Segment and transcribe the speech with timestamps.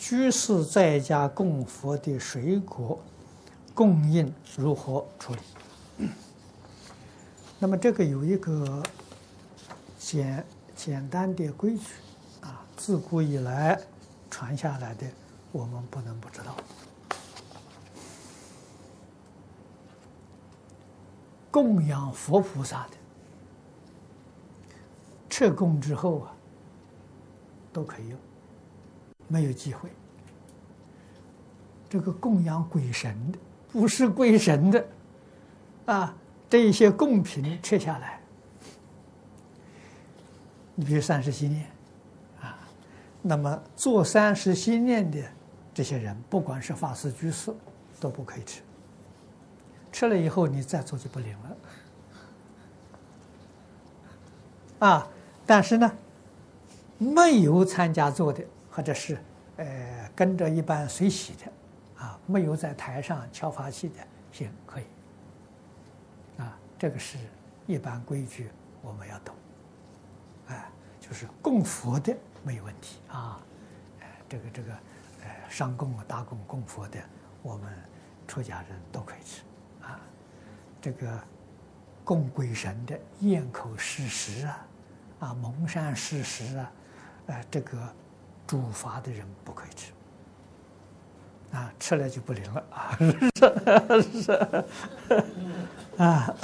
[0.00, 2.98] 居士在家供佛的水果
[3.74, 6.08] 供应如何处理？
[7.58, 8.82] 那么这个有一个
[9.98, 10.42] 简
[10.74, 11.84] 简单的规矩
[12.40, 13.78] 啊，自古以来
[14.30, 15.06] 传下来的，
[15.52, 16.56] 我们不能不知道。
[21.50, 22.96] 供养佛菩萨的，
[25.28, 26.32] 撤供之后啊，
[27.70, 28.18] 都可以用。
[29.32, 29.88] 没有机会，
[31.88, 33.38] 这个供养鬼神的，
[33.70, 34.84] 不是鬼神的，
[35.86, 36.12] 啊，
[36.48, 38.20] 这一些供品撤下来，
[40.74, 41.64] 你比如三十心念，
[42.40, 42.58] 啊，
[43.22, 45.22] 那么做三十心念的
[45.72, 47.54] 这些人，不管是法师居士，
[48.00, 48.62] 都不可以吃，
[49.92, 51.36] 吃了以后你再做就不灵
[54.80, 55.08] 了，啊，
[55.46, 55.92] 但是呢，
[56.98, 58.44] 没有参加做的。
[58.70, 59.18] 或者是，
[59.56, 63.96] 呃，跟着一般随喜的，啊，没有在台上敲法器的，
[64.30, 64.84] 行可以，
[66.38, 67.18] 啊，这个是
[67.66, 68.48] 一般规矩，
[68.80, 69.34] 我们要懂，
[70.46, 73.40] 哎，就是供佛的没有问题啊，
[73.98, 74.72] 呃，这个这个，
[75.24, 77.00] 呃，上供啊、大供供佛的，
[77.42, 77.72] 我们
[78.28, 79.42] 出家人都可以吃，
[79.82, 80.00] 啊，
[80.80, 81.20] 这个
[82.04, 84.66] 供鬼神的咽口施食啊，
[85.18, 86.72] 啊，蒙山施食啊，
[87.26, 87.76] 呃，这个。
[88.50, 89.92] 主罚的人不可以吃，
[91.56, 92.98] 啊，吃了就不灵了啊！
[94.02, 94.32] 是是
[95.96, 96.34] 啊。